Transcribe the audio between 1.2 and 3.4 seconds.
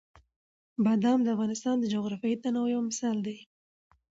د افغانستان د جغرافیوي تنوع یو مثال دی.